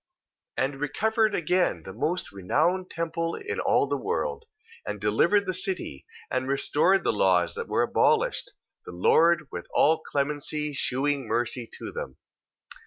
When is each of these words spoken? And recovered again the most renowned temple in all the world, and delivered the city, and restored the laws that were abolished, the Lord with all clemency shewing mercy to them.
And 0.57 0.79
recovered 0.79 1.35
again 1.35 1.83
the 1.83 1.93
most 1.93 2.31
renowned 2.31 2.89
temple 2.89 3.35
in 3.35 3.59
all 3.59 3.85
the 3.85 3.99
world, 4.01 4.45
and 4.83 4.99
delivered 4.99 5.45
the 5.45 5.53
city, 5.53 6.07
and 6.31 6.47
restored 6.47 7.03
the 7.03 7.13
laws 7.13 7.53
that 7.53 7.67
were 7.67 7.83
abolished, 7.83 8.53
the 8.83 8.93
Lord 8.93 9.47
with 9.51 9.67
all 9.71 10.01
clemency 10.01 10.73
shewing 10.73 11.27
mercy 11.27 11.69
to 11.77 11.91
them. 11.91 12.17